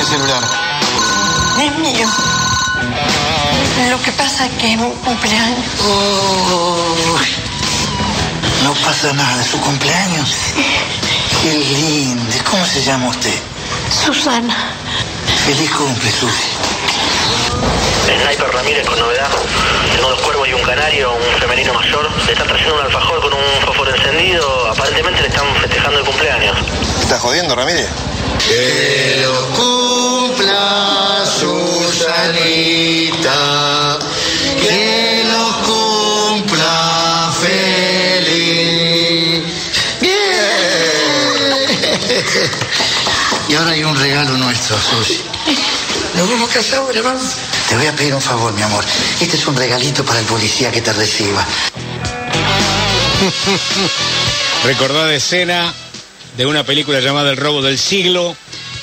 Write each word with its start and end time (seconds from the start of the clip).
este 0.00 0.16
celular? 0.16 0.42
Es 1.60 1.78
mío. 1.78 2.08
Lo 3.90 4.02
que 4.02 4.12
pasa 4.12 4.46
es 4.46 4.52
que 4.52 4.74
es 4.74 4.80
un 4.80 4.92
cumpleaños. 4.92 5.66
Oh, 5.84 7.18
no 8.64 8.74
pasa 8.74 9.12
nada, 9.12 9.42
¿es 9.42 9.48
su 9.48 9.60
cumpleaños? 9.60 10.34
Qué 11.42 11.52
lindo. 11.52 12.34
¿Cómo 12.50 12.64
se 12.64 12.82
llama 12.82 13.08
usted? 13.08 13.34
Susana. 14.04 14.56
Feliz 15.46 15.70
cumple, 15.70 16.10
Susi. 16.10 16.48
Sniper 18.06 18.50
Ramírez 18.54 18.86
con 18.86 18.98
novedad. 18.98 19.28
Tengo 19.94 20.08
dos 20.08 20.20
cuervos 20.22 20.48
y 20.48 20.54
un 20.54 20.62
canario, 20.62 21.12
un 21.12 21.40
femenino 21.40 21.74
mayor. 21.74 22.10
Le 22.26 22.32
están 22.32 22.46
trayendo 22.46 22.74
un 22.74 22.80
alfajor 22.86 23.20
con 23.20 23.32
un 23.34 23.66
fósforo 23.66 23.94
encendido. 23.94 24.70
Aparentemente 24.70 25.22
le 25.22 25.28
están 25.28 25.46
festejando 25.56 25.98
el 25.98 26.04
cumpleaños. 26.04 26.56
¿Estás 27.02 27.20
jodiendo, 27.20 27.54
Ramírez? 27.54 27.88
Que 28.38 29.22
lo 29.22 29.34
cumpla 29.56 31.24
Susanita. 31.38 33.40
Que 34.62 35.24
lo 35.30 35.44
cumpla 35.62 37.32
feliz. 37.40 39.42
Bien. 40.00 40.12
Y 43.48 43.54
ahora 43.54 43.70
hay 43.72 43.84
un 43.84 43.96
regalo 43.96 44.36
nuestro, 44.36 44.76
Susi. 44.80 45.20
Nos 46.14 46.28
vamos 46.28 46.50
a 46.50 46.54
casar 46.54 46.78
ahora, 46.80 47.00
vamos. 47.02 47.22
Te 47.68 47.76
voy 47.76 47.86
a 47.86 47.92
pedir 47.92 48.12
un 48.14 48.20
favor, 48.20 48.52
mi 48.52 48.62
amor. 48.62 48.84
Este 49.20 49.36
es 49.36 49.46
un 49.46 49.54
regalito 49.56 50.04
para 50.04 50.18
el 50.20 50.26
policía 50.26 50.70
que 50.72 50.80
te 50.80 50.92
reciba. 50.92 51.46
Recordada 54.64 55.14
escena 55.14 55.72
de 56.40 56.46
una 56.46 56.64
película 56.64 57.00
llamada 57.00 57.30
El 57.30 57.36
robo 57.36 57.60
del 57.60 57.76
siglo 57.76 58.34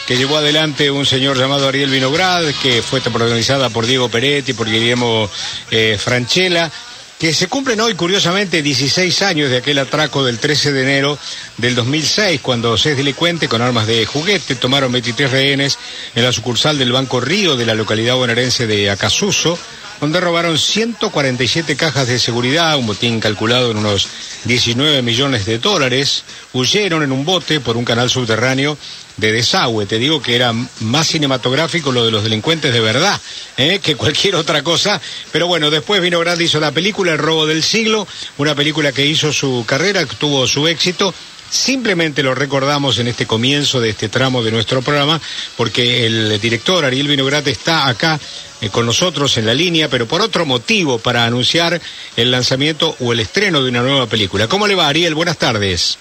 que 0.06 0.16
llevó 0.16 0.38
adelante 0.38 0.92
un 0.92 1.08
señor 1.08 1.40
llamado 1.40 1.68
Ariel 1.68 1.90
Vinograd, 1.90 2.44
que 2.62 2.84
fue 2.84 3.02
protagonizada 3.02 3.72
por 3.72 3.88
Diego 3.88 4.10
Peretti, 4.10 4.54
por 4.54 4.70
Guillermo 4.70 5.28
eh, 5.72 5.98
Franchella, 6.00 6.72
que 7.18 7.34
se 7.34 7.48
cumplen 7.48 7.82
hoy, 7.82 7.96
curiosamente, 7.96 8.62
16 8.62 9.24
años 9.24 9.50
de 9.50 9.58
aquel 9.58 9.80
atraco 9.80 10.24
del 10.24 10.38
13 10.38 10.72
de 10.72 10.84
enero 10.84 11.18
del 11.58 11.74
2006, 11.74 12.42
cuando 12.42 12.78
seis 12.78 12.96
delincuentes 12.96 13.50
con 13.50 13.64
armas 13.64 13.88
de 13.88 14.06
juguete 14.06 14.54
tomaron 14.54 14.92
23 14.92 15.32
rehenes 15.32 15.80
en 16.14 16.24
la 16.24 16.32
sucursal 16.32 16.78
del 16.78 16.92
Banco 16.92 17.20
Río 17.20 17.56
de 17.56 17.66
la 17.66 17.74
localidad 17.74 18.18
bonaerense 18.18 18.68
de 18.68 18.92
Acasuso, 18.92 19.58
donde 20.00 20.20
robaron 20.20 20.58
147 20.58 21.76
cajas 21.76 22.08
de 22.08 22.20
seguridad, 22.20 22.78
un 22.78 22.88
botín 22.88 23.20
calculado 23.20 23.72
en 23.72 23.78
unos 23.78 24.08
19 24.46 25.02
millones 25.02 25.46
de 25.46 25.58
dólares, 25.58 26.24
huyeron 26.54 27.04
en 27.04 27.12
un 27.12 27.26
bote 27.26 27.60
por 27.60 27.78
un 27.78 27.86
canal 27.86 28.10
subterráneo 28.10 28.78
de 29.18 29.32
desagüe. 29.32 29.86
Te 29.86 29.98
digo 29.98 30.22
que 30.22 30.36
era 30.36 30.54
más 30.82 31.08
cinematográfico 31.08 31.92
lo 31.92 32.06
de 32.06 32.12
los 32.12 32.24
delincuentes 32.24 32.72
de 32.72 32.80
verdad 32.80 33.20
¿eh? 33.58 33.80
que 33.82 33.96
cualquier 33.96 34.36
otra 34.36 34.64
cosa. 34.64 35.02
Pero 35.32 35.48
bueno, 35.48 35.70
después 35.70 36.02
Vinograd 36.02 36.40
hizo 36.40 36.60
la 36.60 36.72
película 36.72 37.14
El 37.14 37.18
robo 37.18 37.46
del 37.46 37.64
siglo, 37.64 38.08
una 38.38 38.56
película 38.56 38.92
que 38.92 39.06
hizo 39.06 39.34
su 39.34 39.66
carrera, 39.68 40.06
que 40.06 40.16
tuvo 40.16 40.48
su 40.48 40.68
éxito. 40.68 41.14
Simplemente 41.50 42.24
lo 42.24 42.36
recordamos 42.36 43.00
en 43.00 43.08
este 43.08 43.26
comienzo 43.26 43.80
de 43.80 43.90
este 43.90 44.10
tramo 44.10 44.44
de 44.44 44.52
nuestro 44.52 44.82
programa, 44.82 45.20
porque 45.56 46.06
el 46.06 46.40
director 46.42 46.84
Ariel 46.84 47.08
Vinograd 47.08 47.48
está 47.48 47.88
acá 47.88 48.20
eh, 48.62 48.70
con 48.70 48.86
nosotros 48.86 49.38
en 49.38 49.46
la 49.46 49.54
línea, 49.54 49.90
pero 49.90 50.08
por 50.08 50.22
otro 50.22 50.46
motivo, 50.46 51.00
para 51.00 51.26
anunciar 51.26 51.80
el 52.16 52.32
lanzamiento 52.32 52.96
o 53.00 53.14
el 53.14 53.20
estreno 53.20 53.62
de 53.64 53.70
una 53.70 53.82
nueva 53.82 54.08
película. 54.08 54.48
¿Cómo 54.48 54.68
le 54.68 54.76
va, 54.76 54.88
Ariel? 54.88 55.16
Buenas 55.16 55.38
tardes. 55.38 55.98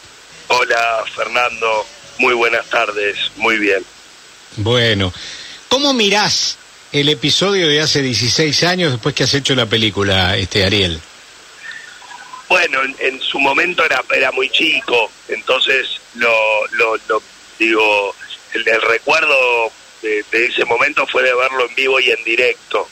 Hola, 0.49 1.05
Fernando. 1.15 1.87
Muy 2.19 2.35
buenas 2.35 2.65
tardes. 2.67 3.17
Muy 3.37 3.59
bien. 3.59 3.85
Bueno, 4.57 5.13
¿cómo 5.69 5.93
mirás 5.93 6.57
el 6.93 7.09
episodio 7.09 7.69
de 7.69 7.81
hace 7.81 8.01
16 8.01 8.63
años 8.65 8.93
después 8.93 9.15
que 9.15 9.25
has 9.25 9.35
hecho 9.35 9.55
la 9.55 9.67
película, 9.67 10.37
este 10.37 10.65
Ariel? 10.65 11.01
Bueno, 12.49 12.83
en, 12.85 12.97
en 13.01 13.21
su 13.21 13.39
momento 13.39 13.85
era, 13.85 14.03
era 14.15 14.31
muy 14.33 14.49
chico, 14.51 15.11
entonces 15.29 16.01
lo, 16.15 16.31
lo, 16.73 16.97
lo 17.09 17.23
digo, 17.59 18.15
el, 18.55 18.67
el 18.69 18.83
recuerdo 18.83 19.37
de, 20.31 20.47
ese 20.47 20.65
momento 20.65 21.07
fue 21.07 21.23
de 21.23 21.35
verlo 21.35 21.69
en 21.69 21.75
vivo 21.75 22.01
y 22.01 22.11
en 22.11 22.23
directo 22.25 22.89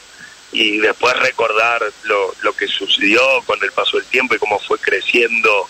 y 0.53 0.79
después 0.79 1.17
recordar 1.19 1.83
lo, 2.05 2.35
lo 2.43 2.53
que 2.55 2.67
sucedió 2.69 3.21
con 3.45 3.63
el 3.63 3.73
paso 3.73 3.97
del 3.97 4.07
tiempo 4.07 4.35
y 4.35 4.39
cómo 4.39 4.59
fue 4.61 4.79
creciendo 4.79 5.69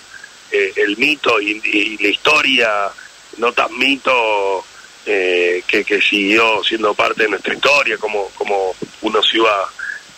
eh, 0.51 0.73
el 0.77 0.97
mito 0.99 1.41
y, 1.41 1.61
y 1.65 1.99
la 2.03 2.09
historia, 2.09 2.91
no 3.39 3.53
tan 3.53 3.77
mito 3.79 4.65
eh, 5.07 5.63
que, 5.67 5.85
que 5.85 6.01
siguió 6.01 6.65
siendo 6.65 6.95
parte 6.95 7.25
de 7.25 7.29
nuestra 7.29 7.53
historia, 7.53 7.99
como, 7.99 8.29
como 8.31 8.75
uno 9.03 9.23
se 9.23 9.37
iba, 9.37 9.71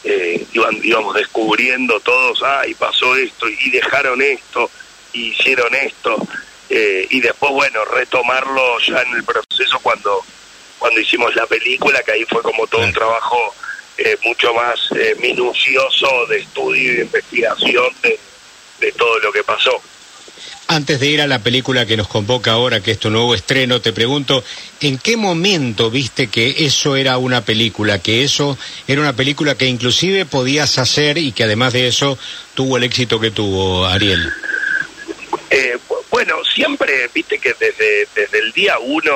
eh, 0.04 0.46
iban, 0.52 0.78
íbamos 0.80 1.14
descubriendo 1.14 1.98
todos, 2.00 2.40
ay, 2.44 2.72
pasó 2.74 3.16
esto, 3.16 3.48
y 3.48 3.70
dejaron 3.70 4.22
esto, 4.22 4.70
y 5.12 5.30
hicieron 5.30 5.74
esto, 5.74 6.16
eh, 6.68 7.04
y 7.10 7.20
después, 7.20 7.52
bueno, 7.52 7.84
retomarlo 7.86 8.78
ya 8.78 9.02
en 9.02 9.14
el 9.14 9.24
proceso 9.24 9.80
cuando, 9.82 10.24
cuando 10.86 11.00
hicimos 11.00 11.34
la 11.34 11.46
película, 11.46 12.00
que 12.04 12.12
ahí 12.12 12.24
fue 12.30 12.40
como 12.42 12.64
todo 12.68 12.82
un 12.82 12.92
trabajo 12.92 13.36
eh, 13.98 14.16
mucho 14.24 14.54
más 14.54 14.78
eh, 14.94 15.16
minucioso 15.20 16.06
de 16.28 16.38
estudio 16.38 16.92
y 16.92 16.94
de 16.96 17.02
investigación 17.02 17.86
de, 18.04 18.16
de 18.78 18.92
todo 18.92 19.18
lo 19.18 19.32
que 19.32 19.42
pasó. 19.42 19.72
Antes 20.68 21.00
de 21.00 21.08
ir 21.08 21.20
a 21.20 21.26
la 21.26 21.40
película 21.40 21.86
que 21.86 21.96
nos 21.96 22.06
convoca 22.06 22.52
ahora, 22.52 22.80
que 22.80 22.92
es 22.92 23.00
tu 23.00 23.10
nuevo 23.10 23.34
estreno, 23.34 23.80
te 23.80 23.92
pregunto, 23.92 24.44
¿en 24.80 24.98
qué 24.98 25.16
momento 25.16 25.90
viste 25.90 26.28
que 26.28 26.54
eso 26.66 26.94
era 26.94 27.18
una 27.18 27.44
película, 27.44 27.98
que 28.00 28.22
eso 28.22 28.56
era 28.86 29.00
una 29.00 29.12
película 29.16 29.56
que 29.56 29.66
inclusive 29.66 30.24
podías 30.24 30.78
hacer 30.78 31.18
y 31.18 31.32
que 31.32 31.42
además 31.42 31.72
de 31.72 31.88
eso 31.88 32.16
tuvo 32.54 32.76
el 32.76 32.84
éxito 32.84 33.18
que 33.18 33.32
tuvo, 33.32 33.86
Ariel? 33.86 34.22
Eh, 35.50 35.78
bu- 35.88 35.96
bueno, 36.12 36.36
siempre, 36.44 37.10
viste 37.12 37.38
que 37.40 37.54
desde, 37.58 38.06
desde 38.14 38.38
el 38.38 38.52
día 38.52 38.78
uno 38.78 39.12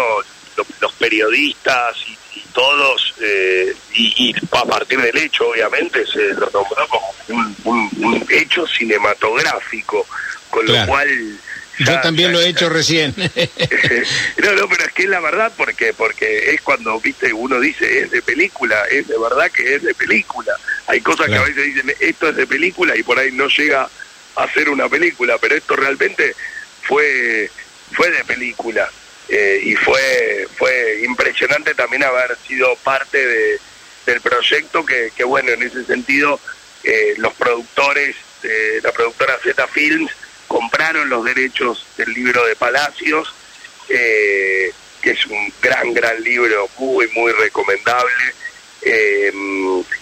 lo- 0.61 0.67
los 0.81 0.93
periodistas 0.95 1.97
y, 2.07 2.13
y 2.39 2.43
todos, 2.53 3.15
eh, 3.21 3.75
y, 3.95 4.31
y 4.31 4.35
a 4.53 4.65
partir 4.65 5.01
del 5.01 5.17
hecho, 5.17 5.49
obviamente, 5.49 6.05
se 6.07 6.35
lo 6.35 6.51
nombró 6.51 6.87
como 6.89 7.15
un, 7.29 7.57
un- 7.65 7.91
un 8.05 8.27
hecho 8.31 8.67
cinematográfico, 8.67 10.07
con 10.51 10.65
Claro. 10.67 10.81
lo 10.81 10.87
cual... 10.87 11.39
Yo 11.79 11.99
también 12.03 12.29
ya- 12.29 12.33
lo 12.35 12.41
he 12.43 12.49
hecho 12.49 12.69
recién. 12.69 13.15
no, 13.17 14.53
no, 14.53 14.69
pero 14.69 14.85
es 14.85 14.93
que 14.93 15.03
es 15.05 15.09
la 15.09 15.21
verdad 15.21 15.51
porque 15.57 15.95
porque 15.95 16.53
es 16.53 16.61
cuando 16.61 17.01
viste 17.01 17.33
uno 17.33 17.59
dice 17.59 18.01
es 18.03 18.11
de 18.11 18.21
película, 18.21 18.85
es 18.91 19.09
de 19.09 19.19
verdad 19.19 19.51
que 19.51 19.77
es 19.77 19.83
de 19.83 19.95
película. 19.95 20.53
Hay 20.89 21.01
cosas 21.01 21.27
Claro. 21.27 21.45
que 21.45 21.53
a 21.53 21.55
veces 21.55 21.75
dicen 21.75 21.95
esto 22.01 22.29
es 22.29 22.37
de 22.37 22.47
película 22.47 22.95
y 22.97 23.03
por 23.03 23.19
ahí 23.19 23.33
no 23.33 23.49
llega 23.49 23.89
a 24.37 24.53
ser 24.53 24.69
una 24.69 24.91
película, 24.91 25.39
pero 25.41 25.55
esto 25.55 25.75
realmente 25.75 26.35
fue 26.83 27.51
fue 27.93 28.11
de 28.11 28.25
película 28.25 28.89
Eh, 29.31 29.61
y 29.63 29.77
fue 29.77 30.47
fue 30.57 31.03
impresionante 31.05 31.75
también 31.75 32.03
haber 32.03 32.37
sido 32.47 32.75
parte 32.77 33.25
de, 33.25 33.61
del 34.07 34.21
proyecto 34.21 34.85
que, 34.85 35.13
que 35.17 35.23
bueno 35.23 35.51
en 35.53 35.63
ese 35.63 35.85
sentido 35.85 36.41
eh, 36.83 37.15
los 37.19 37.33
productores 37.35 38.17
de 38.43 38.81
la 38.83 38.91
productora 38.91 39.39
Z 39.43 39.67
Films 39.69 40.11
compraron 40.49 41.09
los 41.09 41.25
derechos 41.25 41.87
del 41.97 42.13
libro 42.13 42.45
de 42.45 42.57
Palacios 42.57 43.33
eh, 43.89 44.73
que 45.01 45.11
es 45.11 45.27
un 45.27 45.53
gran, 45.61 45.93
gran 45.93 46.23
libro, 46.23 46.69
muy, 46.79 47.09
muy 47.15 47.33
recomendable, 47.33 48.13
eh, 48.83 49.33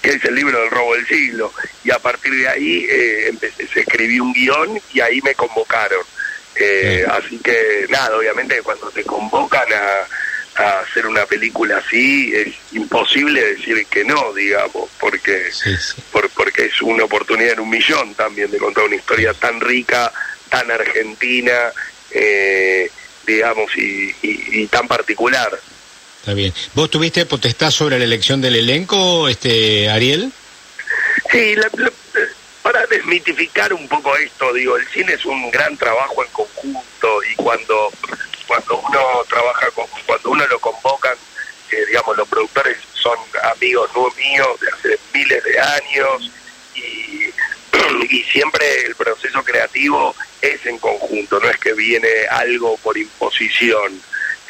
que 0.02 0.10
es 0.10 0.24
el 0.24 0.34
libro 0.34 0.60
del 0.60 0.70
robo 0.70 0.94
del 0.94 1.06
siglo. 1.06 1.52
Y 1.84 1.90
a 1.90 1.98
partir 1.98 2.34
de 2.34 2.48
ahí 2.48 2.86
eh, 2.90 3.32
se 3.72 3.80
escribió 3.80 4.24
un 4.24 4.32
guion 4.32 4.80
y 4.92 5.00
ahí 5.00 5.20
me 5.22 5.34
convocaron. 5.34 6.00
Eh, 6.60 7.04
así 7.10 7.38
que 7.38 7.86
nada, 7.88 8.16
obviamente 8.16 8.60
cuando 8.62 8.90
te 8.90 9.04
convocan 9.04 9.66
a, 9.72 10.62
a 10.62 10.80
hacer 10.80 11.06
una 11.06 11.24
película 11.26 11.78
así 11.78 12.32
es 12.34 12.48
imposible 12.72 13.54
decir 13.54 13.86
que 13.86 14.04
no, 14.04 14.32
digamos, 14.32 14.88
porque 14.98 15.50
Sí, 15.52 15.76
sí. 15.76 16.02
por- 16.10 16.28
porque 16.30 16.64
es 16.66 16.82
una 16.82 17.04
oportunidad 17.04 17.52
en 17.52 17.60
un 17.60 17.70
millón 17.70 18.14
también 18.14 18.50
de 18.50 18.58
contar 18.58 18.84
una 18.84 18.96
historia 18.96 19.32
tan 19.34 19.60
rica, 19.60 20.12
tan 20.48 20.70
argentina, 20.70 21.72
eh, 22.10 22.90
digamos, 23.26 23.70
y, 23.76 24.10
y- 24.22 24.62
y 24.62 24.66
tan 24.66 24.88
particular. 24.88 25.60
Está 26.20 26.34
bien. 26.34 26.52
¿Vos 26.74 26.90
tuviste 26.90 27.24
potestad 27.26 27.70
sobre 27.70 27.98
la 27.98 28.04
elección 28.04 28.40
del 28.40 28.56
elenco, 28.56 29.28
este 29.28 29.88
Ariel? 29.88 30.32
Sí, 31.30 31.54
la- 31.54 31.70
desmitificar 32.88 33.72
un 33.72 33.88
poco 33.88 34.16
esto, 34.16 34.52
digo, 34.52 34.76
el 34.76 34.86
cine 34.88 35.14
es 35.14 35.24
un 35.24 35.50
gran 35.50 35.76
trabajo 35.76 36.24
en 36.24 36.30
conjunto 36.30 37.22
y 37.30 37.34
cuando 37.36 37.90
cuando 38.46 38.78
uno 38.78 39.24
trabaja 39.28 39.70
con, 39.72 39.86
cuando 40.06 40.30
uno 40.30 40.46
lo 40.46 40.58
convocan, 40.58 41.14
eh, 41.70 41.84
digamos, 41.86 42.16
los 42.16 42.28
productores 42.28 42.78
son 42.94 43.16
amigos 43.54 43.90
míos 44.16 44.60
de 44.60 44.68
hace 44.70 44.98
miles 45.12 45.44
de 45.44 45.60
años 45.60 46.32
y, 46.74 47.30
y 48.14 48.22
siempre 48.24 48.86
el 48.86 48.94
proceso 48.94 49.44
creativo 49.44 50.14
es 50.40 50.64
en 50.64 50.78
conjunto, 50.78 51.38
no 51.40 51.50
es 51.50 51.58
que 51.58 51.74
viene 51.74 52.08
algo 52.30 52.78
por 52.78 52.96
imposición, 52.96 54.00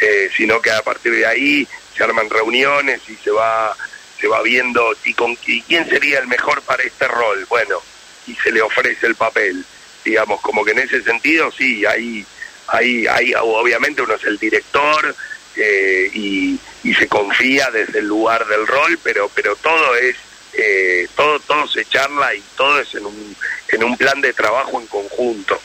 eh, 0.00 0.30
sino 0.36 0.62
que 0.62 0.70
a 0.70 0.82
partir 0.82 1.12
de 1.12 1.26
ahí 1.26 1.68
se 1.96 2.04
arman 2.04 2.30
reuniones 2.30 3.00
y 3.08 3.16
se 3.16 3.30
va 3.30 3.76
se 4.20 4.26
va 4.26 4.42
viendo 4.42 4.96
y 5.04 5.14
con 5.14 5.36
y 5.46 5.62
quién 5.62 5.88
sería 5.88 6.18
el 6.18 6.26
mejor 6.26 6.60
para 6.62 6.82
este 6.82 7.06
rol 7.06 7.44
bueno 7.48 7.80
y 8.28 8.34
se 8.36 8.52
le 8.52 8.62
ofrece 8.62 9.06
el 9.06 9.14
papel 9.14 9.64
digamos 10.04 10.40
como 10.40 10.64
que 10.64 10.72
en 10.72 10.80
ese 10.80 11.02
sentido 11.02 11.50
sí 11.56 11.84
hay 11.84 12.24
hay 12.68 13.06
hay 13.06 13.34
obviamente 13.34 14.02
uno 14.02 14.14
es 14.14 14.24
el 14.24 14.38
director 14.38 15.14
eh, 15.56 16.10
y, 16.14 16.58
y 16.84 16.94
se 16.94 17.08
confía 17.08 17.70
desde 17.70 17.98
el 18.00 18.06
lugar 18.06 18.46
del 18.46 18.66
rol 18.66 18.98
pero 19.02 19.30
pero 19.34 19.56
todo 19.56 19.96
es 19.96 20.16
eh, 20.54 21.08
todo 21.16 21.40
todo 21.40 21.66
se 21.68 21.84
charla 21.84 22.34
y 22.34 22.42
todo 22.56 22.80
es 22.80 22.94
en 22.94 23.06
un 23.06 23.36
en 23.68 23.84
un 23.84 23.96
plan 23.96 24.20
de 24.20 24.32
trabajo 24.32 24.80
en 24.80 24.86
conjunto 24.86 25.60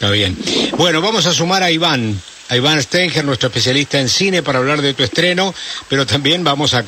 Está 0.00 0.12
bien. 0.12 0.34
Bueno, 0.78 1.02
vamos 1.02 1.26
a 1.26 1.32
sumar 1.34 1.62
a 1.62 1.70
Iván, 1.70 2.18
a 2.48 2.56
Iván 2.56 2.80
Stenger, 2.80 3.22
nuestro 3.22 3.48
especialista 3.48 4.00
en 4.00 4.08
cine, 4.08 4.42
para 4.42 4.58
hablar 4.58 4.80
de 4.80 4.94
tu 4.94 5.02
estreno, 5.02 5.54
pero 5.90 6.06
también 6.06 6.42
vamos 6.42 6.72
a, 6.72 6.86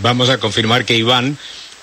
vamos 0.00 0.30
a 0.30 0.38
confirmar 0.38 0.86
que 0.86 0.94
Iván 0.94 1.36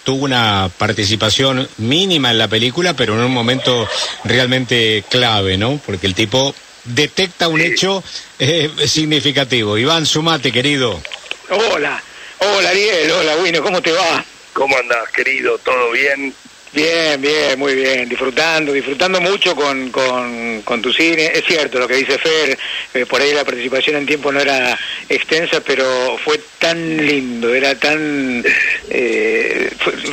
tuvo 0.03 0.25
una 0.25 0.69
participación 0.77 1.67
mínima 1.77 2.31
en 2.31 2.37
la 2.37 2.47
película, 2.47 2.95
pero 2.95 3.13
en 3.13 3.21
un 3.21 3.33
momento 3.33 3.87
realmente 4.23 5.03
clave, 5.09 5.57
¿no? 5.57 5.79
Porque 5.85 6.07
el 6.07 6.15
tipo 6.15 6.53
detecta 6.83 7.47
un 7.47 7.61
hecho 7.61 8.03
eh, 8.39 8.69
significativo. 8.85 9.77
Iván, 9.77 10.05
sumate, 10.05 10.51
querido. 10.51 11.01
Hola, 11.49 12.01
hola 12.39 12.69
Ariel, 12.69 13.11
hola 13.11 13.35
Wino, 13.37 13.61
¿cómo 13.61 13.81
te 13.81 13.91
va? 13.91 14.23
¿Cómo 14.53 14.77
andas, 14.77 15.09
querido? 15.11 15.57
¿Todo 15.59 15.91
bien? 15.91 16.33
Bien, 16.73 17.19
bien, 17.19 17.59
muy 17.59 17.75
bien, 17.75 18.07
disfrutando, 18.07 18.71
disfrutando 18.71 19.19
mucho 19.19 19.53
con, 19.57 19.91
con, 19.91 20.81
tu 20.81 20.93
cine. 20.93 21.25
Es 21.33 21.43
cierto 21.45 21.79
lo 21.79 21.87
que 21.87 21.95
dice 21.95 22.17
Fer, 22.17 22.57
eh, 22.93 23.05
por 23.05 23.21
ahí 23.21 23.33
la 23.33 23.43
participación 23.43 23.97
en 23.97 24.05
tiempo 24.05 24.31
no 24.31 24.39
era 24.39 24.79
extensa, 25.09 25.59
pero 25.59 26.17
fue 26.23 26.39
tan 26.59 27.05
lindo, 27.05 27.53
era 27.53 27.75
tan, 27.75 28.41
eh, 28.89 29.69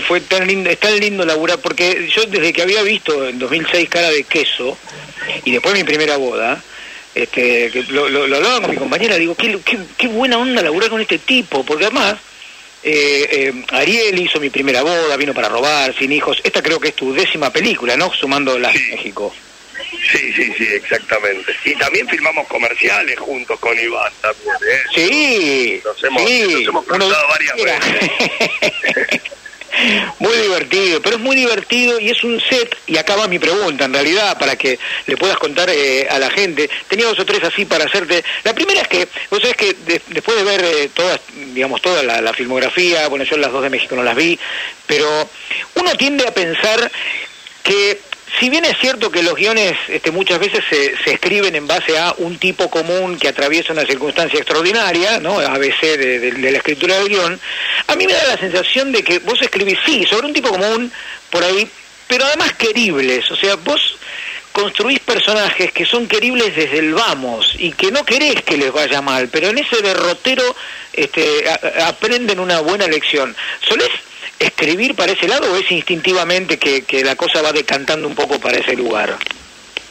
fue, 0.09 0.21
tan 0.23 0.49
lindo, 0.49 0.69
es 0.69 0.79
tan 0.79 0.99
lindo 0.99 1.25
laburar, 1.25 1.61
porque 1.61 2.09
yo 2.13 2.25
desde 2.25 2.53
que 2.53 2.63
había 2.63 2.83
visto 2.83 3.29
en 3.29 3.39
2006 3.39 3.89
Cara 3.89 4.11
de 4.11 4.25
Queso, 4.25 4.77
y 5.45 5.53
después 5.53 5.77
mi 5.77 5.85
primera 5.85 6.17
boda, 6.17 6.61
este, 7.15 7.71
que 7.71 7.85
lo, 7.91 8.09
lo, 8.09 8.25
hablaba 8.25 8.63
con 8.63 8.71
mi 8.73 8.77
compañera, 8.77 9.15
digo, 9.15 9.37
qué, 9.37 9.61
qué, 9.65 9.79
qué 9.97 10.09
buena 10.09 10.39
onda 10.39 10.61
laburar 10.61 10.91
con 10.91 11.01
este 11.01 11.19
tipo, 11.19 11.65
porque 11.65 11.85
además 11.85 12.17
eh, 12.89 13.29
eh, 13.31 13.65
Ariel 13.71 14.19
hizo 14.19 14.41
mi 14.41 14.51
primera 14.51 14.83
boda, 14.83 15.17
vino 15.17 15.35
para 15.35 15.49
robar, 15.49 15.95
sin 15.97 16.13
hijos. 16.13 16.41
Esta 16.43 16.63
creo 16.63 16.81
que 16.81 16.89
es 16.89 16.95
tu 16.95 17.13
décima 17.13 17.51
película, 17.51 17.97
¿no? 17.97 18.13
Sumando 18.13 18.59
las 18.59 18.73
de 18.73 18.81
México. 18.81 19.35
Sí, 20.11 20.33
sí, 20.33 20.53
sí, 20.57 20.67
exactamente. 20.73 21.55
Y 21.65 21.75
también 21.75 22.09
filmamos 22.09 22.47
comerciales 22.49 23.19
juntos 23.19 23.59
con 23.61 23.79
Iván 23.79 24.13
también, 24.21 24.57
¿eh? 24.71 24.83
Sí, 24.95 25.83
nos 25.85 26.05
hemos, 26.05 26.23
sí. 26.23 26.65
hemos 26.67 26.85
cruzado 26.85 27.29
varias 27.29 27.57
veces. 27.57 29.21
Muy 30.19 30.37
divertido, 30.37 31.01
pero 31.01 31.17
es 31.17 31.23
muy 31.23 31.37
divertido 31.37 32.01
y 32.01 32.11
es 32.11 32.25
un 32.25 32.41
set, 32.41 32.77
y 32.87 32.97
acá 32.97 33.17
va 33.17 33.29
mi 33.29 33.39
pregunta 33.39 33.85
en 33.85 33.93
realidad, 33.93 34.39
para 34.39 34.57
que 34.57 34.79
le 35.07 35.17
puedas 35.17 35.39
contar 35.39 35.71
eh, 35.71 36.07
a 36.11 36.19
la 36.19 36.31
gente. 36.31 36.69
Tenía 36.89 37.07
dos 37.07 37.19
o 37.19 37.25
tres 37.25 37.43
así 37.45 37.65
para 37.65 37.85
hacerte. 37.85 38.25
La 38.45 38.55
primera 38.55 38.83
es 38.83 38.89
que, 38.89 39.09
vos 39.31 39.41
sabés 39.41 39.57
que 39.57 39.77
después 40.09 40.37
de 40.37 40.45
ver 40.45 40.65
eh, 40.65 40.91
todas, 40.93 41.21
digamos, 41.55 41.81
toda 41.81 42.03
la, 42.03 42.33
filmografía, 42.33 43.09
bueno, 43.09 43.25
yo 43.25 43.37
las 43.37 43.51
dos 43.51 43.63
de 43.63 43.71
México 43.71 43.97
no 43.97 44.03
las 44.03 44.15
vi, 44.15 44.39
pero 44.87 45.29
uno 45.75 45.95
tiende 45.97 46.27
a 46.27 46.33
pensar 46.33 46.91
que 47.63 47.99
si 48.39 48.51
bien 48.51 48.65
es 48.65 48.79
cierto 48.79 49.11
que 49.11 49.23
los 49.23 49.35
guiones 49.35 49.73
este, 49.89 50.11
muchas 50.11 50.39
veces 50.39 50.63
se, 50.69 50.97
se, 51.03 51.13
escriben 51.15 51.55
en 51.55 51.67
base 51.67 51.99
a 51.99 52.15
un 52.19 52.39
tipo 52.39 52.69
común 52.71 53.19
que 53.19 53.29
atraviesa 53.29 53.73
una 53.73 53.87
circunstancia 53.87 54.39
extraordinaria, 54.39 55.19
¿no? 55.19 55.39
ABC 55.39 55.81
de, 55.81 56.19
de, 56.33 56.51
la 56.53 56.59
escritura 56.59 56.99
del 56.99 57.09
guion, 57.09 57.41
a 57.89 57.97
mí 57.97 58.07
me 58.07 58.13
da 58.13 58.27
la 58.27 58.39
sensación 58.39 58.93
de 58.93 59.03
que 59.03 59.19
vos 59.19 59.41
escribís, 59.41 59.79
sí, 59.85 60.05
sobre 60.05 60.27
un 60.27 60.33
tipo 60.33 60.51
común, 60.51 60.93
por 61.31 61.43
ahí, 61.43 61.69
pero 62.07 62.25
además 62.25 62.53
queribles, 62.53 63.31
o 63.31 63.37
sea, 63.37 63.57
vos 63.57 63.97
construís 64.53 64.99
personajes 65.01 65.73
que 65.73 65.87
son 65.87 66.07
queribles 66.07 66.55
desde 66.55 66.79
el 66.79 66.93
vamos 66.93 67.55
y 67.59 67.73
que 67.73 67.91
no 67.91 68.05
querés 68.05 68.43
que 68.43 68.57
les 68.57 68.73
vaya 68.73 69.01
mal, 69.01 69.29
pero 69.29 69.49
en 69.49 69.59
ese 69.59 69.81
derrotero 69.83 70.55
este, 70.93 71.45
aprenden 71.83 72.41
una 72.41 72.61
buena 72.61 72.87
lección. 72.87 73.35
¿Solés 73.61 73.91
escribir 74.39 74.95
para 74.95 75.13
ese 75.13 75.29
lado 75.29 75.53
o 75.53 75.57
es 75.57 75.71
instintivamente 75.71 76.59
que, 76.59 76.83
que 76.83 77.05
la 77.05 77.17
cosa 77.17 77.41
va 77.41 77.53
decantando 77.53 78.09
un 78.09 78.15
poco 78.15 78.39
para 78.41 78.59
ese 78.59 78.75
lugar? 78.75 79.17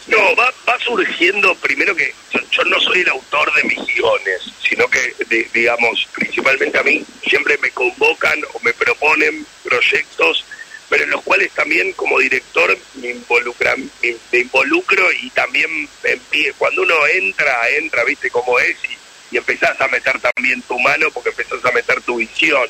No, 0.07 0.35
va, 0.35 0.53
va 0.67 0.79
surgiendo 0.79 1.53
primero 1.55 1.95
que 1.95 2.13
yo, 2.51 2.63
no 2.65 2.79
soy 2.79 3.01
el 3.01 3.09
autor 3.09 3.53
de 3.55 3.63
mis 3.63 3.85
guiones, 3.85 4.41
sino 4.67 4.87
que, 4.87 5.13
digamos, 5.53 6.07
principalmente 6.13 6.77
a 6.77 6.83
mí 6.83 7.03
siempre 7.27 7.57
me 7.57 7.71
convocan 7.71 8.39
o 8.53 8.59
me 8.61 8.73
proponen 8.73 9.45
proyectos, 9.63 10.45
pero 10.89 11.03
en 11.03 11.09
los 11.09 11.21
cuales 11.23 11.51
también 11.51 11.91
como 11.93 12.19
director 12.19 12.77
me, 12.95 13.13
me, 13.13 14.39
involucro 14.39 15.11
y 15.21 15.29
también 15.31 15.89
cuando 16.57 16.83
uno 16.83 16.95
entra, 17.07 17.69
entra, 17.71 18.05
viste 18.05 18.29
cómo 18.29 18.57
es, 18.59 18.77
y, 18.89 19.35
y 19.35 19.37
empezás 19.37 19.79
a 19.81 19.87
meter 19.89 20.19
también 20.19 20.61
tu 20.61 20.79
mano 20.79 21.11
porque 21.13 21.29
empezás 21.29 21.63
a 21.65 21.71
meter 21.71 22.01
tu 22.01 22.15
visión 22.15 22.67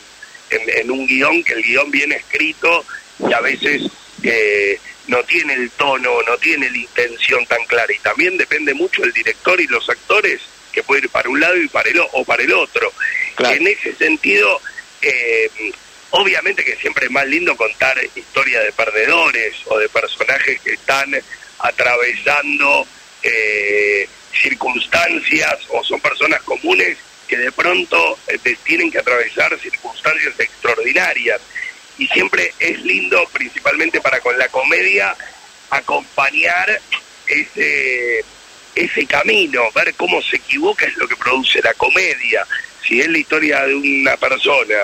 en, 0.50 0.92
un 0.92 1.06
guion, 1.08 1.44
que 1.44 1.54
el 1.54 1.64
guion 1.64 1.92
viene 1.92 2.16
escrito 2.16 2.86
y 3.20 3.34
a 3.34 3.42
veces 3.42 3.84
eh, 4.24 4.80
no 5.08 5.24
tiene 5.24 5.54
el 5.54 5.72
tono, 5.72 6.22
no 6.24 6.38
tiene 6.38 6.70
la 6.70 6.78
intención 6.78 7.46
tan 7.46 7.64
clara. 7.66 7.92
Y 7.94 8.00
también 8.00 8.38
depende 8.38 8.74
mucho 8.74 9.04
el 9.04 9.14
director 9.14 9.60
y 9.60 9.68
los 9.68 9.90
actores, 9.90 10.42
que 10.72 10.84
puede 10.84 11.02
ir 11.02 11.10
para 11.10 11.30
un 11.30 11.40
lado 11.40 11.58
y 11.58 11.68
para 11.68 11.90
el, 11.90 12.00
o 12.00 12.24
para 12.24 12.44
el 12.44 12.54
otro. 12.54 12.92
En 13.40 13.68
ese 13.68 13.94
sentido, 13.96 14.62
eh, 15.02 15.50
obviamente 16.12 16.64
que 16.64 16.76
siempre 16.76 17.06
es 17.06 17.12
más 17.12 17.28
lindo 17.28 17.56
contar 17.56 17.98
historias 18.16 18.64
de 18.64 18.72
perdedores 18.72 19.56
o 19.66 19.78
de 19.78 19.90
personajes 19.90 20.60
que 20.62 20.72
están 20.74 21.12
atravesando 21.60 22.86
eh, 23.24 24.08
circunstancias 24.34 25.58
o 25.70 25.84
son 25.84 26.00
personas 26.00 26.42
comunes 26.42 26.98
que 27.28 27.38
de 27.38 27.52
pronto 27.52 28.18
eh, 28.28 28.40
tienen 28.64 28.90
que 28.90 29.00
atravesar 29.00 29.58
circunstancias 29.60 30.34
extraordinarias. 30.40 31.42
Y 31.98 32.08
siempre 32.08 32.54
es 32.60 32.80
lindo, 32.82 33.28
principalmente 33.34 34.02
para 34.02 34.20
con 34.20 34.38
la 34.38 34.48
comedia, 34.50 35.16
acompañar 35.70 36.80
ese, 37.28 38.24
ese 38.76 39.06
camino, 39.06 39.64
ver 39.74 39.94
cómo 39.96 40.22
se 40.22 40.38
equivoca 40.38 40.86
es 40.86 40.96
lo 40.98 41.08
que 41.08 41.16
produce 41.16 41.62
la 41.62 41.74
comedia. 41.74 42.46
Si 42.88 43.02
es 43.02 43.08
la 43.08 43.18
historia 43.18 43.66
de 43.66 43.76
una 43.76 44.16
persona, 44.18 44.76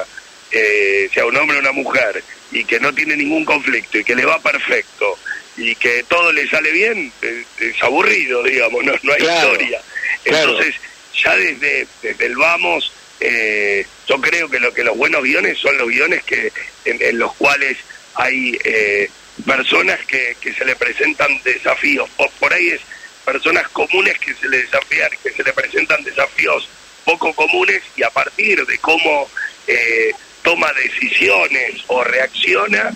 eh, 0.52 1.10
sea 1.14 1.26
un 1.26 1.38
hombre 1.38 1.58
o 1.58 1.60
una 1.62 1.72
mujer, 1.72 2.24
y 2.52 2.64
que 2.66 2.80
no 2.80 2.94
tiene 2.94 3.16
ningún 3.16 3.46
conflicto 3.46 3.98
y 3.98 4.04
que 4.04 4.16
le 4.16 4.26
va 4.26 4.40
perfecto 4.40 5.18
y 5.58 5.76
que 5.76 6.04
todo 6.04 6.32
le 6.32 6.48
sale 6.50 6.72
bien, 6.72 7.12
eh, 7.22 7.44
es, 7.60 7.84
aburrido, 7.84 8.44
digamos, 8.44 8.84
no, 8.84 8.94
no 9.02 9.14
hay 9.14 9.22
historia. 9.22 9.82
Entonces, 10.26 10.76
ya 11.24 11.36
desde, 11.36 11.88
desde 12.02 12.26
el 12.26 12.36
vamos, 12.36 12.92
eh, 13.26 13.88
yo 14.06 14.20
creo 14.20 14.50
que 14.50 14.60
lo 14.60 14.74
que 14.74 14.84
los 14.84 14.98
buenos 14.98 15.24
guiones 15.24 15.58
son 15.58 15.78
los 15.78 15.88
guiones 15.88 16.24
que 16.24 16.52
en, 16.84 17.18
los 17.18 17.34
cuales 17.36 17.78
hay 18.16 18.60
eh, 18.66 19.10
personas 19.46 20.00
que, 20.06 20.36
que 20.42 20.54
se 20.54 20.66
le 20.66 20.76
presentan 20.76 21.42
desafíos, 21.44 22.10
por, 22.18 22.30
por 22.32 22.54
ahí 22.54 22.68
es 22.70 22.82
personas 23.24 23.68
comunes 23.70 24.20
que 24.20 24.34
se 24.34 24.50
le 24.50 24.58
desafían, 24.64 25.10
que 25.24 25.32
se 25.32 25.44
le 25.44 25.54
presentan 25.54 26.04
desafíos 26.04 26.68
poco 27.06 27.34
comunes 27.34 27.82
y 27.96 28.04
a 28.04 28.10
partir 28.10 28.66
de 28.66 28.78
cómo 28.80 29.30
eh, 29.68 30.12
toma 30.42 30.72
decisiones 30.74 31.82
o 31.88 32.04
reacciona, 32.04 32.92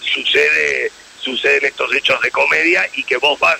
sucede 0.00 0.90
suceden 1.20 1.66
estos 1.66 1.94
hechos 1.94 2.20
de 2.22 2.30
comedia 2.30 2.88
y 2.94 3.02
que 3.02 3.18
vos 3.18 3.38
vas 3.38 3.58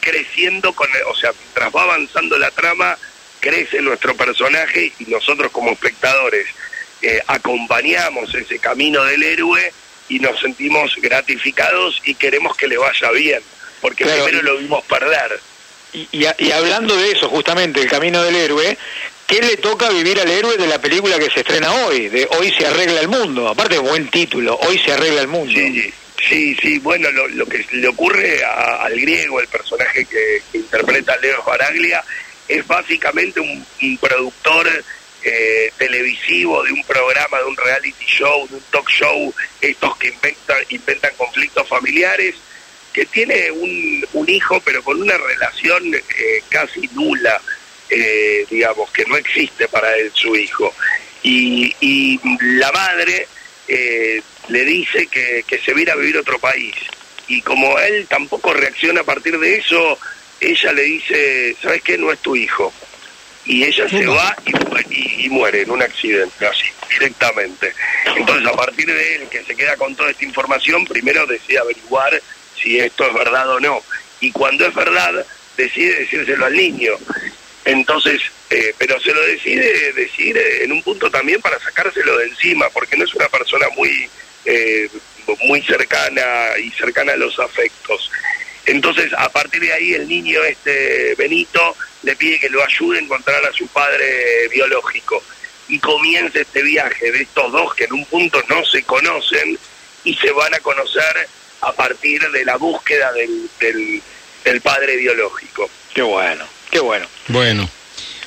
creciendo 0.00 0.72
con, 0.72 0.88
o 1.08 1.16
sea, 1.16 1.32
mientras 1.32 1.74
va 1.74 1.82
avanzando 1.82 2.38
la 2.38 2.50
trama, 2.52 2.96
crece 3.42 3.82
nuestro 3.82 4.16
personaje 4.16 4.92
y 5.00 5.04
nosotros 5.06 5.50
como 5.50 5.72
espectadores 5.72 6.46
eh, 7.02 7.20
acompañamos 7.26 8.32
ese 8.32 8.60
camino 8.60 9.02
del 9.02 9.22
héroe 9.24 9.72
y 10.08 10.20
nos 10.20 10.40
sentimos 10.40 10.94
gratificados 11.02 12.00
y 12.04 12.14
queremos 12.14 12.56
que 12.56 12.68
le 12.68 12.78
vaya 12.78 13.10
bien, 13.10 13.40
porque 13.80 14.04
primero 14.04 14.42
lo 14.42 14.58
vimos 14.58 14.84
perder. 14.84 15.40
Y, 15.92 16.08
y, 16.12 16.52
hablando 16.52 16.96
de 16.96 17.10
eso, 17.10 17.28
justamente, 17.28 17.80
el 17.80 17.88
camino 17.88 18.22
del 18.22 18.36
héroe, 18.36 18.78
¿qué 19.26 19.42
le 19.42 19.56
toca 19.56 19.90
vivir 19.90 20.20
al 20.20 20.30
héroe 20.30 20.56
de 20.56 20.68
la 20.68 20.80
película 20.80 21.18
que 21.18 21.28
se 21.28 21.40
estrena 21.40 21.70
hoy? 21.84 22.08
De 22.08 22.26
Hoy 22.38 22.50
se 22.56 22.66
arregla 22.66 23.00
el 23.00 23.08
mundo. 23.08 23.48
Aparte, 23.48 23.78
buen 23.78 24.08
título, 24.08 24.56
Hoy 24.62 24.78
se 24.78 24.92
arregla 24.92 25.20
el 25.20 25.28
mundo. 25.28 25.52
Sí, 25.52 25.92
sí, 26.28 26.56
sí. 26.62 26.78
bueno, 26.78 27.10
lo, 27.10 27.44
que 27.46 27.66
le 27.72 27.88
ocurre 27.88 28.42
al 28.44 28.98
griego, 28.98 29.40
el 29.40 29.48
personaje 29.48 30.06
que, 30.06 30.42
que 30.50 30.58
interpreta 30.58 31.16
Leo 31.18 31.42
Baraglia, 31.42 32.02
es 32.48 32.66
básicamente 32.66 33.40
un, 33.40 33.66
productor 33.98 34.68
eh, 35.24 35.72
televisivo 35.78 36.62
de 36.64 36.72
un 36.72 36.84
programa, 36.84 37.38
de 37.38 37.44
un 37.44 37.56
reality 37.56 38.04
show, 38.06 38.46
de 38.48 38.56
un 38.56 38.62
talk 38.70 38.88
show, 38.88 39.34
estos 39.60 39.96
que 39.98 40.14
inventan, 40.70 41.12
conflictos 41.16 41.68
familiares, 41.68 42.34
que 42.92 43.06
tiene 43.06 43.50
un, 43.50 44.06
un 44.12 44.28
hijo 44.28 44.60
pero 44.64 44.82
con 44.82 45.00
una 45.00 45.16
relación 45.16 45.94
eh, 45.94 46.42
casi 46.48 46.88
nula. 46.94 47.40
eh, 47.92 48.46
digamos, 48.50 48.90
que 48.90 49.04
no 49.04 49.16
existe 49.16 49.68
para 49.68 49.94
él 49.96 50.10
su 50.14 50.34
hijo. 50.34 50.74
Y, 51.22 51.74
y 51.80 52.20
la 52.58 52.72
madre 52.72 53.28
eh, 53.68 54.20
le 54.48 54.64
dice 54.64 55.06
que, 55.06 55.44
que 55.46 55.58
se 55.58 55.72
va 55.72 55.78
a 55.78 55.82
ir 55.82 55.90
a 55.90 55.96
vivir 55.96 56.16
a 56.16 56.20
otro 56.20 56.38
país. 56.38 56.74
Y 57.28 57.40
como 57.42 57.78
él 57.78 58.06
tampoco 58.08 58.52
reacciona 58.52 59.02
a 59.02 59.04
partir 59.04 59.38
de 59.38 59.56
eso, 59.56 59.98
ella 60.50 60.72
le 60.72 60.82
dice, 60.82 61.56
¿sabes 61.62 61.82
qué? 61.82 61.96
No 61.98 62.12
es 62.12 62.18
tu 62.20 62.34
hijo. 62.36 62.72
Y 63.44 63.64
ella 63.64 63.88
se 63.88 64.06
va 64.06 64.36
y, 64.46 64.52
mu- 64.52 64.76
y- 64.90 65.24
y 65.26 65.28
muere 65.28 65.62
en 65.62 65.70
un 65.72 65.82
accidente, 65.82 66.46
así, 66.46 66.66
directamente. 66.88 67.72
Entonces, 68.16 68.46
a 68.46 68.52
partir 68.52 68.86
de 68.86 69.16
él, 69.16 69.28
que 69.28 69.42
se 69.42 69.56
queda 69.56 69.76
con 69.76 69.96
toda 69.96 70.10
esta 70.12 70.24
información, 70.24 70.86
primero 70.86 71.26
decide 71.26 71.58
averiguar 71.58 72.22
si 72.60 72.78
esto 72.78 73.04
es 73.08 73.14
verdad 73.14 73.48
o 73.50 73.58
no. 73.58 73.82
Y 74.20 74.30
cuando 74.30 74.64
es 74.64 74.72
verdad, 74.74 75.26
decide 75.56 75.96
decírselo 76.00 76.46
al 76.46 76.54
niño. 76.56 76.92
Entonces, 77.64 78.20
eh, 78.50 78.72
pero 78.78 79.00
se 79.00 79.12
lo 79.12 79.20
decide 79.26 79.92
decir 79.94 80.38
en 80.60 80.70
un 80.70 80.82
punto 80.82 81.10
también 81.10 81.40
para 81.40 81.58
sacárselo 81.58 82.16
de 82.18 82.26
encima, 82.26 82.68
porque 82.70 82.96
no 82.96 83.04
es 83.04 83.14
una 83.14 83.28
persona 83.28 83.66
muy, 83.76 84.08
eh, 84.44 84.88
muy 85.44 85.62
cercana 85.62 86.22
y 86.62 86.70
cercana 86.70 87.14
a 87.14 87.16
los 87.16 87.36
afectos. 87.40 88.08
Entonces, 88.66 89.12
a 89.16 89.28
partir 89.28 89.60
de 89.60 89.72
ahí, 89.72 89.94
el 89.94 90.08
niño, 90.08 90.42
este 90.44 91.14
Benito, 91.16 91.76
le 92.02 92.16
pide 92.16 92.38
que 92.38 92.48
lo 92.48 92.64
ayude 92.64 92.98
a 92.98 93.02
encontrar 93.02 93.44
a 93.44 93.52
su 93.52 93.66
padre 93.68 94.48
biológico. 94.48 95.22
Y 95.68 95.78
comienza 95.78 96.40
este 96.40 96.62
viaje 96.62 97.10
de 97.10 97.22
estos 97.22 97.50
dos 97.52 97.74
que 97.74 97.84
en 97.84 97.94
un 97.94 98.04
punto 98.06 98.42
no 98.48 98.64
se 98.64 98.82
conocen 98.82 99.58
y 100.04 100.14
se 100.14 100.30
van 100.32 100.54
a 100.54 100.60
conocer 100.60 101.28
a 101.62 101.72
partir 101.72 102.20
de 102.30 102.44
la 102.44 102.56
búsqueda 102.56 103.12
del, 103.12 103.48
del, 103.60 104.02
del 104.44 104.60
padre 104.60 104.96
biológico. 104.96 105.70
Qué 105.94 106.02
bueno, 106.02 106.44
qué 106.70 106.80
bueno. 106.80 107.06
Bueno. 107.28 107.68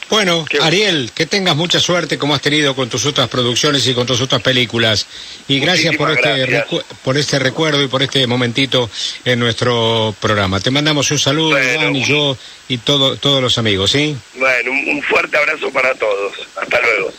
Bueno, 0.10 0.46
Qué 0.46 0.58
bueno. 0.58 0.68
Ariel, 0.68 1.12
que 1.14 1.26
tengas 1.26 1.56
mucha 1.56 1.80
suerte 1.80 2.18
como 2.18 2.36
has 2.36 2.42
tenido 2.42 2.76
con 2.76 2.90
tus 2.90 3.06
otras 3.06 3.28
producciones 3.28 3.88
y 3.88 3.94
con 3.94 4.06
tus 4.06 4.22
otras 4.22 4.42
películas. 4.42 5.08
Y 5.48 5.60
gracias 5.60 5.96
por 5.96 6.12
este, 6.12 6.46
gracias. 6.46 6.86
por 7.04 7.18
este 7.18 7.40
recuerdo 7.40 7.84
y 7.84 7.88
por 7.88 8.04
este 8.04 8.26
momentito 8.28 8.90
en 9.24 9.40
nuestro 9.40 10.16
programa. 10.20 10.60
Te 10.60 10.72
mandamos 10.72 11.10
un 11.12 11.20
saludo, 11.20 11.52
Bueno. 11.52 11.82
Iván 11.82 11.96
y 11.96 12.06
yo 12.06 12.38
y 12.68 12.78
todo, 12.80 13.18
todos 13.18 13.42
los 13.42 13.58
amigos, 13.58 13.92
¿sí? 13.92 14.16
Bueno, 14.36 14.72
un 14.72 15.02
fuerte 15.04 15.38
abrazo 15.38 15.70
para 15.72 15.94
todos. 15.96 16.34
Hasta 16.56 16.82
luego. 16.82 17.12